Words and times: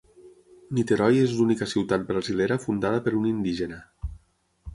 Niterói 0.77 1.19
és 1.25 1.35
l'única 1.39 1.67
ciutat 1.73 2.07
brasilera 2.09 2.59
fundada 2.65 3.05
per 3.09 3.15
un 3.21 3.29
indígena. 3.35 3.83